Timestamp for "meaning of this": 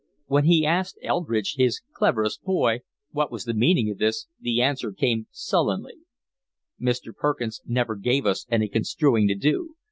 3.53-4.25